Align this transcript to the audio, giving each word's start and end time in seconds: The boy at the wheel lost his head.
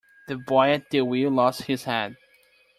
The 0.27 0.35
boy 0.35 0.71
at 0.71 0.89
the 0.89 1.01
wheel 1.05 1.29
lost 1.29 1.61
his 1.65 1.83
head. 1.83 2.15